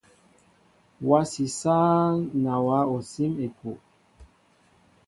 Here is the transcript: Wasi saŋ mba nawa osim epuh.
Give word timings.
Wasi 1.09 1.45
saŋ 1.59 2.11
mba 2.25 2.35
nawa 2.43 2.79
osim 2.95 3.33
epuh. 3.45 3.79